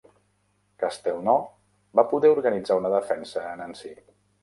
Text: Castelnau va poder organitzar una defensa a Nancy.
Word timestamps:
Castelnau 0.83 1.37
va 2.01 2.07
poder 2.15 2.35
organitzar 2.39 2.81
una 2.83 2.95
defensa 2.99 3.49
a 3.55 3.57
Nancy. 3.65 3.97